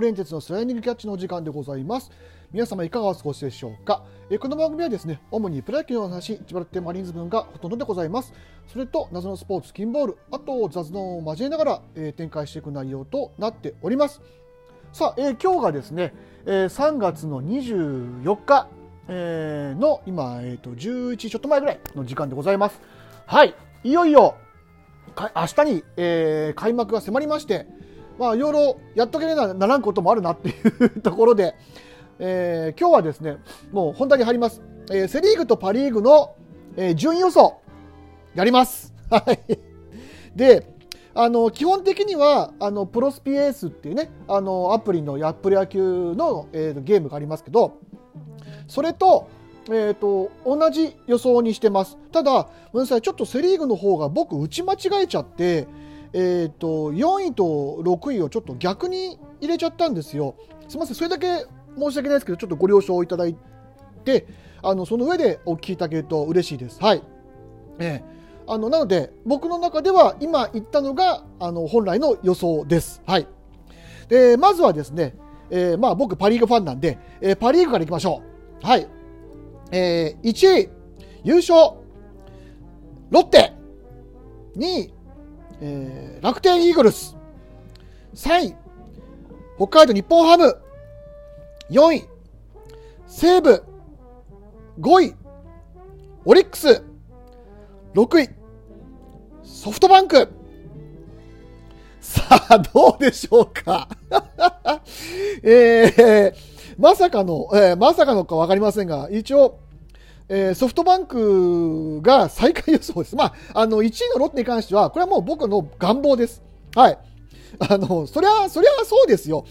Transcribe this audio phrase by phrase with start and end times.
[0.00, 2.10] モレンテツのスライディングキャッチのお時間でございます
[2.52, 8.32] 皆様いかがお過ごしでしょうかえこの番組はですね主にプロ野球の話千葉ロッテマリーンズ分がほとんどでございます
[8.66, 14.22] それと謎のスポーツ金ボールあと雑談を交えながら、えー展開していく内容となっております
[14.94, 16.14] さあ、えー今日がですね、
[16.46, 18.68] えー3月の24日、
[19.06, 22.80] えーの今、えー、と11ちょっと前ぐらいの時間でございます
[23.26, 24.38] はいいよいよ
[25.36, 27.66] 明日に、えー開幕が迫りまして、
[28.20, 30.52] まあ、いろいろやっとけねえならんこともあるなってい
[30.84, 31.54] うところで、
[32.18, 33.38] えー今日はですね、
[33.72, 34.60] もう本題に入ります。
[34.92, 36.36] えーセ・リーグとパ・リーグの、
[36.76, 37.62] えー順位予想、
[38.34, 38.92] やります。
[39.08, 39.58] はい。
[40.36, 40.66] で、
[41.14, 47.78] あの、基本的には、あの、プロスピエースっていうね、あの、アプリのやプロ野球の、えーゲームがありますけど、
[48.68, 49.28] それと、
[49.70, 51.96] えー、と同じ予想にしてます。
[52.12, 55.66] ただ、ごめんなさい、ちょっとセ・リーグの方が僕、打ち間違えちゃって、
[56.12, 57.44] えー、と4位と
[57.82, 60.34] 6位をちょっと逆に入れちゃったんですよ。
[60.68, 61.46] すみません、それだけ
[61.78, 63.36] 申し訳ないですけど、ちょっとご了承いただい
[64.04, 64.26] て、
[64.62, 66.80] あのその上でお聞きいただけると嬉しいです。
[66.82, 67.02] はい。
[67.78, 73.00] ええあのなので、僕の中では今言ったのがあの本来の予想です。
[73.06, 73.28] はい。
[74.08, 75.14] で、まずはですね、
[75.50, 78.22] えーまあ僕パ・リーグファンなんで、えーパ・リーグからいきましょ
[78.62, 78.66] う。
[78.66, 78.88] はい。
[79.70, 80.68] えー1位、
[81.22, 81.76] 優勝、
[83.10, 83.52] ロッテ。
[84.56, 84.94] 2位、
[85.60, 87.16] えー楽天イーグルス。
[88.14, 88.56] 3位、
[89.56, 90.56] 北海道日本ハム。
[91.70, 92.08] 4位、
[93.06, 93.62] 西武。
[94.80, 95.14] 5位、
[96.24, 96.82] オリックス。
[97.94, 98.30] 6位、
[99.42, 100.28] ソフトバンク。
[102.00, 103.88] さあ、どうでしょうか。
[105.42, 106.34] えー、
[106.78, 109.58] まさかの、えーまさかのかわかりませんが、一応、
[110.32, 113.16] えーソフトバンクが最下位予想です。
[113.16, 116.40] まあ、あの、1位のロッテに関しては、これはもう僕の願望です。
[116.76, 116.98] はい。
[117.58, 119.44] あの、そりゃ、そりゃそうですよ。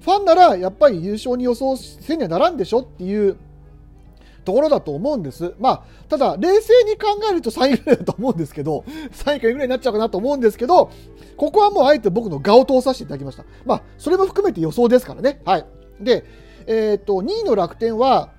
[0.00, 3.36] ファンなら、やっぱり優勝に予想せにはならんでしょっていう
[4.46, 5.52] ところだと思うんです。
[5.58, 10.90] まあ、ただ、冷静に考えると3位ぐらいだと思うんですけど、3位か4位ぐらいになっちゃうかなと思うんですけど、
[11.36, 13.44] ここはもうあえて僕の画を通させていただきました。
[13.66, 15.42] まあ、それも含めて予想ですからね。
[15.44, 15.66] はい。
[16.00, 16.24] で、
[16.66, 18.30] えっ、と、2位の楽天は、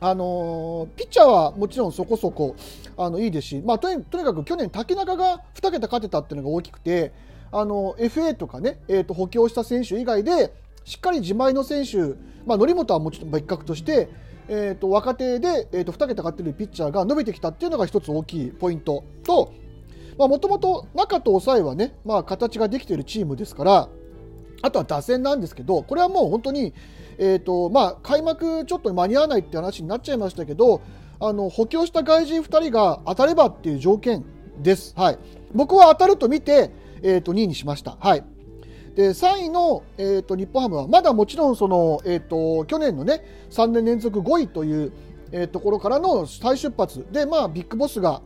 [0.00, 2.56] あのピッチャーはもちろんそこそこ
[2.96, 7.12] あのいいですし、まあ、とにとにかく去年、竹中が2桁勝てたっていうのが大きくて、
[7.52, 10.52] あの FA とかね、えー、と補強した選手以外で、
[10.84, 11.98] しっかり自前の選手、
[12.46, 14.08] まあ、則本はもちろん別格として、
[14.48, 19.52] えー、と若手で、えー、と2桁勝ってるピッチャーが伸びてきたっていうのが一つ大きいポイントと、
[20.16, 23.88] もともと中と抑えはね、まあ、形ができているチームですから、
[24.62, 26.74] あとは打線なんですけど、これはもう本当に、
[27.22, 30.80] えーとまあ、開幕ちょっと間に合わないって話になっちゃいましたけど、
[31.20, 34.24] あの補強した外人2人が当たればっていう条件
[34.58, 34.94] です。
[34.96, 35.18] はい、
[35.52, 36.70] 僕は当たると見て、
[37.02, 37.98] えー、と2位にしました。
[38.00, 38.24] はい
[38.96, 44.92] で3位の、えー、と日本ハムはまだもちろんその、えー、と去年の、ね、3年連続5位という、
[45.30, 48.20] えーところからの再出発で、まあ、ビッグボスが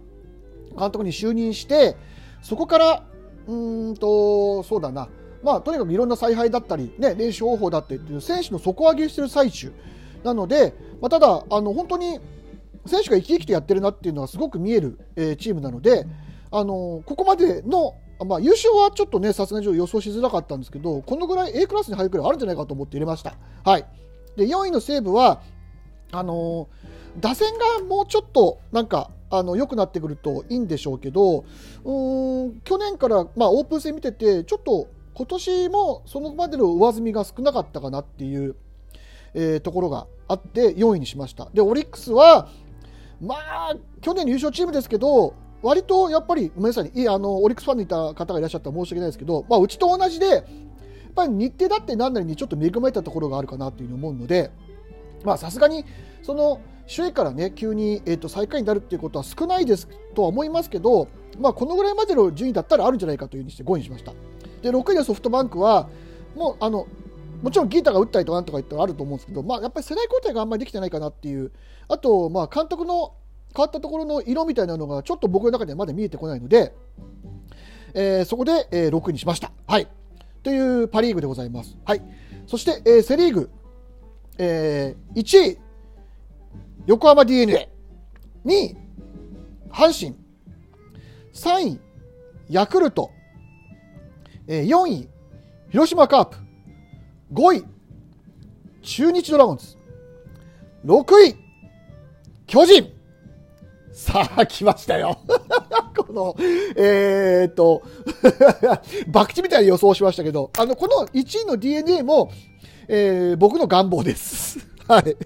[0.78, 1.96] 監督に就任して
[2.42, 3.04] そこから
[3.46, 5.08] うんとそうだな、
[5.44, 9.72] まあ、とにかくいろんな采配だったり、ね、練習方法だったりっていう選手の底上げしてる最中
[10.24, 12.18] なので、まあ、ただあの本当に
[12.86, 16.06] 選手が生き生きとやってるなっていうのはすごく見える、えーチームなので、
[16.50, 17.94] あのここまでの、
[18.24, 23.34] まあ、優勝はちょっとねさすがに予想しづらかったんですけどこのぐらい A クラスに入るくらいあるんじゃないかと思って入れました。
[23.64, 23.86] はい、
[24.36, 25.42] で4位の西武は
[26.12, 26.68] あの
[27.18, 31.44] 打線がもうちょっとなんかあの良くなってくるといいんでしょうけど
[31.84, 38.56] うん去年から、まあ、オープン戦見ててちょっと今年もそのまでの上積みが少なかったかなっていう、
[39.34, 41.48] えーところがあって4位にしました。
[41.54, 42.48] でオリックスは
[43.20, 50.44] まあ去年の優勝チームですけど割とやっぱりごめんなさい、いあのオリックスファンにいた方がいらっしゃったら申し訳ないですけど、まあ、うちと同じでやっ
[51.14, 54.50] ぱり日程だって何なりにちょっと恵まれたところがあるかなというふうに思うので
[55.24, 55.86] まあさすがに
[56.22, 61.08] その首位からね急に、えー、と最下位になるっていうことは少ないですとは思いますけど、
[61.40, 64.12] まあ、このぐらいまでの順位だったらあるんじゃないかというふうにして5位にしました。
[64.64, 65.90] で6位のソフトバンクは
[66.34, 66.86] もうあの
[67.42, 71.52] もちろんギータが打ったりとかなんとか言ったらあると思うんですけど、まあ、やっぱり世代交代があんまりできてないかなっていう
[71.88, 73.12] あと、まあ、監督の
[73.54, 76.74] 変わったところの色みたいなのがちょっと僕の中ではまだ見えてこないので、
[77.92, 79.52] えーそこで、えー6位にしました。
[79.66, 79.86] はい。
[80.42, 81.76] というパ・リーグでございます。
[81.84, 82.02] はい。
[82.46, 83.50] そして、えーセ・リーグ、
[84.38, 85.58] えー1位、
[86.86, 87.68] 横浜 d n a
[88.44, 88.76] 2位、
[89.70, 90.16] 阪神、
[91.32, 91.80] 3位、
[92.48, 93.10] ヤクルト、
[94.46, 95.08] 4位、
[95.70, 96.36] 広島カープ、
[97.32, 97.64] 5位、
[98.82, 99.76] 中日ドラゴンズ、
[100.84, 101.36] 6位、
[102.46, 102.94] 巨人、
[103.94, 105.18] さあ、来ましたよ。
[105.96, 106.36] この、
[106.76, 107.82] えー、っと、
[109.12, 112.30] 博打みたいに予想しましたけど、あの、この1位の DNA も、
[112.88, 114.58] えー、僕の願望です。
[114.88, 115.16] はい。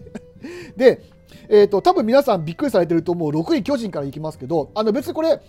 [0.77, 1.03] で、
[1.49, 5.41] えー、っと、多分皆さんびっくりされてると思う6位巨人からいきますけど、あの別にこれ、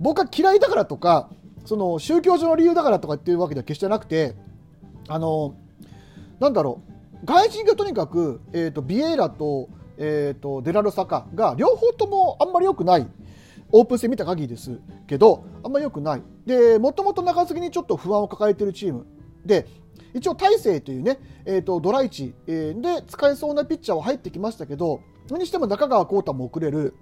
[0.00, 1.28] 僕は嫌いだからとか、
[1.64, 4.34] その宗教上の理由だからとかっていうわけでは決してなくて、
[5.08, 5.54] あの、
[6.40, 6.80] なんだろ
[7.22, 9.68] う、外人がとにかく、えっ、と、ビエイラと、
[9.98, 13.06] えっ、と、デラロサカが両方ともあんまり良くない。
[13.74, 16.22] オープン戦見た限りですけど、あんまり良くない。
[16.44, 19.06] で、もともと中継ぎにちょっと不安を抱えているチーム。
[19.46, 19.66] で、
[20.14, 26.94] 一応大勢というね、えーと、ドライチ、え、で使えそうなピッチャーは入ってきましたけど、それにしても中川幸太も遅れる。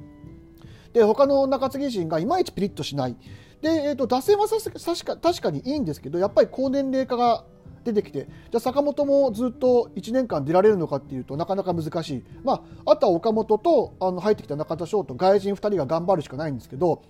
[0.92, 3.16] で、他の中継ぎ陣がいまいちピリッとしない。
[3.60, 7.44] で、えーと、打線はさ確か確かにいいんですけど、やっぱり高年齢化が
[7.84, 12.24] 出てきて、じゃあ坂本もずっと1年間出られるのかっていうとなかなか難しい。
[12.42, 17.02] まあ、あとは岡本とあの入ってきた中田翔と外人2人が頑張るしかないんですけど、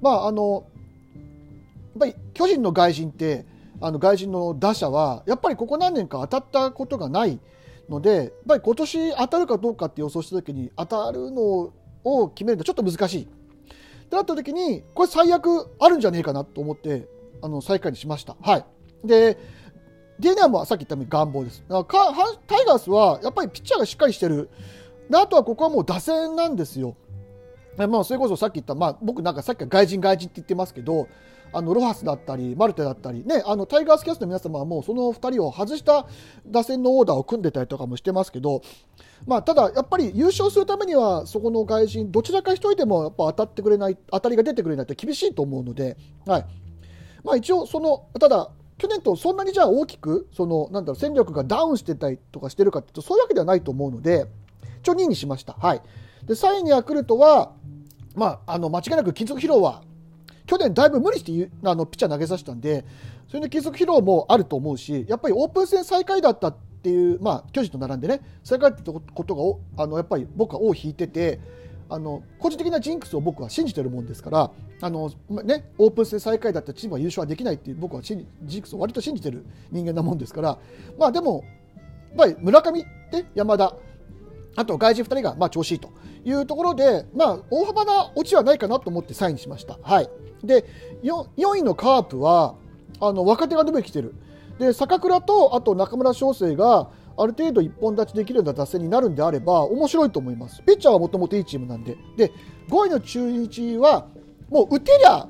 [0.00, 0.66] まあ、あの、
[1.14, 1.18] や
[1.96, 3.46] っぱり巨人の外人って、
[3.80, 7.38] あの外人の打者は、やっぱりここ何年か当たったことがない
[7.88, 11.72] ので、やっぱり今年当たるかどうかって予想したときに、当たるの
[12.04, 13.22] を決めるのはちょっと難しい。
[13.22, 13.26] っ
[14.08, 17.08] てなった時に、これ最悪あるんじゃねえかなと思って、
[17.42, 18.36] あの、最下位にしました。
[18.40, 18.64] はい。
[19.04, 19.38] で、
[20.18, 21.64] DNA もさっき言ったように願望です。
[21.68, 22.14] だから
[22.46, 24.50] タイガースはやっぱりピッチャーがしっかりしてる。
[25.08, 26.96] であとはここはもう打線なんですよ。
[27.76, 31.06] まあ、それこそさっき言った、まあ、僕なんかさっきは外人外人って言ってますけど、
[31.52, 36.06] あのロハスだったり、マルテだったり、ね、あのタイガースキャストの皆様はもうその2人を外した
[36.46, 38.62] 打線のオーダーを組んでたりとかもしてますけど、
[39.26, 45.96] まあ、ただ、やっぱり優勝するためには、そこの外人、どちらか1人でもやっぱ当たってくれない、当たりが出てくれないと厳しいと思うので、
[46.26, 46.44] はい
[47.24, 54.26] まあ、一応、そのただ、去年とそんなにじゃあ大きくそのなんだろう戦力がダウンしてたりとかしてるかっていうとそういうわけではないと思うので
[54.80, 55.54] 一応2位にしました。
[55.54, 55.82] はい、
[56.24, 57.52] で3位にヤクルトは、
[58.14, 59.82] まあ、あの間違いなく金属疲労は
[60.48, 62.84] 去年だいぶ無理してあのピッチャー投げさせたんで
[63.28, 71.38] それで金属疲労もあると思うしやっぱりオープン戦最下位だったっていう、まあ、巨人と並んでね最下位ってことがあのやっぱり僕は尾を引いてて
[71.90, 74.50] あの個人的なジンクスを僕は信じてるもんですから
[74.80, 75.10] あの、
[75.44, 78.26] ね、オープン戦最下位だったチームは優勝はできないっていう僕はジン
[78.62, 80.58] クスを割と信じてる人間なもんですから
[80.98, 81.44] まあでも
[82.08, 82.86] やっぱり村上
[83.34, 83.76] 山田
[84.56, 85.90] あと外人2人がまあ調子いいと。
[86.24, 89.78] いうところで、まあ、大幅な落ちはないかなと思ってサインしました。
[89.82, 90.10] はい、
[90.44, 90.64] で
[91.02, 92.54] 4, 4位のカープは
[93.00, 94.14] あの若手が出てきてる
[94.58, 100.62] で坂倉とあと中村翔成がある程度一本立ちできるような打線になるんであれば面白いと思います。
[100.62, 101.96] ピッチャーはもともといいチームなんで。
[102.16, 102.32] で、
[102.68, 104.06] 5位の中日は
[104.48, 105.28] もう打てりゃ、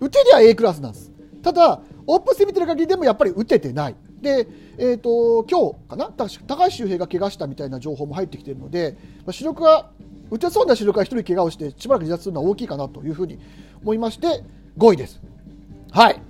[0.00, 1.12] 打てりゃ A クラスなんです。
[1.42, 3.96] ただ、オープン戦見てる限りでもやっぱり打ててない。
[4.20, 4.48] で、
[4.78, 6.10] え、ー、と、今日かな？
[6.10, 8.96] 高橋周平が怪我したみたいな情報も入ってきているので、
[9.30, 9.90] 主力が、
[10.30, 13.38] 打てそうな主力が1人怪我をしてしばらく離脱するのは大きいかなというふうに
[13.82, 14.44] 思いまして、
[14.76, 15.20] 5位です。
[15.90, 16.20] はい。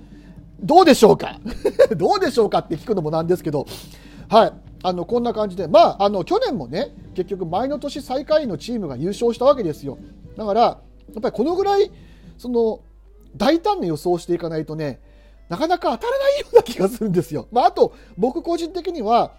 [0.61, 1.39] どうでしょうか？
[1.95, 3.65] どうでしょうかって聞くのもなんですけど、
[4.29, 4.53] はい。
[4.81, 9.97] あのこんな感じで、まあ、あの去年もね結局前の年最下位のチームが優勝したわけですよ
[10.37, 10.77] だからや
[11.17, 11.91] っぱりこのぐらい
[12.37, 12.79] その
[13.35, 15.01] 大胆な予想をしていかないとね
[15.49, 19.33] なかなか当たらないような気がするんですよ、まあ、あと僕個人的には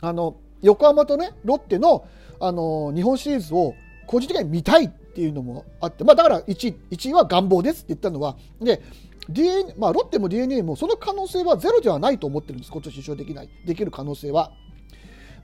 [0.00, 2.06] あの横浜とねロッテの
[2.40, 3.74] あの日本シリーズを
[4.10, 8.82] 個人的には見たいっていうのもあって、まあ、だから 1, 位は願望ですって言ったのはで
[9.28, 14.50] DNA まあ、ロッテも d n a もその可能性はゼロではないと思ってるんです、今年優勝できない、できる可能性は。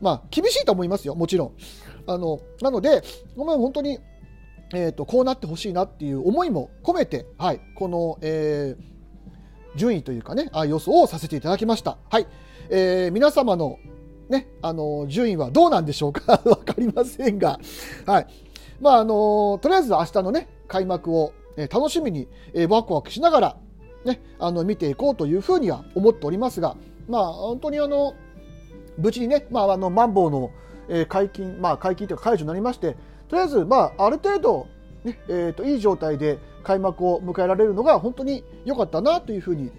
[0.01, 1.53] まあ、厳しいと思いますよ、もちろん。
[2.09, 3.05] あのなので、
[3.37, 4.01] 本当に、
[4.75, 11.99] えーと、こうなってほしいなっていう思いも込めて、はい、この、えー、順位というかね、あ予想をさせていただきました。
[12.11, 12.27] はい、
[12.71, 13.79] えー、皆様の
[14.29, 16.41] ね、あの順位はどうなんでしょうか？
[16.45, 17.61] わかりませんが、
[18.05, 18.27] はい。
[18.81, 23.57] まあ、あのとりあえず明日のね、開幕を、え、楽しみに、えー、ワクワクしながら、
[24.05, 26.77] ね、あの見ていこうというふうには思っておりますが、
[27.09, 28.15] まあ、本当にあの
[28.99, 30.51] 無事にね、まあ、あのマンボウの、
[30.89, 32.97] えー、解禁、まあ、解禁というか解除になりまして、
[33.29, 34.69] とりあえず、まあ、ある程度、
[35.05, 39.71] ねえーと、いい状態で開幕を迎えられるのが本当に良かったなというふうに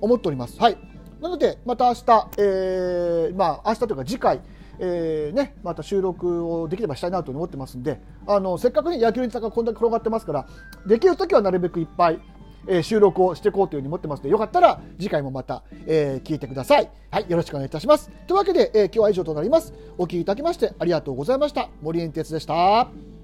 [0.00, 0.58] 思っております。
[0.60, 0.78] はい、
[1.20, 4.40] なので、また明日、えー、まあ、明日というか次回、
[4.78, 10.46] えーね、また収録をできればしたいなと思ってますんで、あのせっかく、ね、野球にがこんだけ転がってますから、
[10.86, 12.20] できるときはなるべくいっぱい、
[12.68, 16.90] えー、収録をしていこうというふうに思ってますので、よかったら次回もまた、えー、聞いてください。
[17.10, 18.10] はい、よろしくお願いいたします。
[18.26, 19.72] というわけで、えー、今日は以上となります。
[19.98, 21.68] お聞きいただきましてありがとうございました。
[21.82, 23.15] 森エンテツでした。